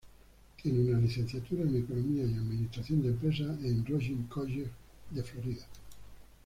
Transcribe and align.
Tiene 0.59 0.79
una 0.89 0.97
licenciatura 0.97 1.61
en 1.61 1.75
economía 1.75 2.23
y 2.25 2.33
administración 2.33 3.03
de 3.03 3.09
empresas 3.09 3.55
en 3.63 3.85
Rollins 3.85 4.27
College 4.31 4.67
en 5.13 5.23
Florida. 5.23 5.63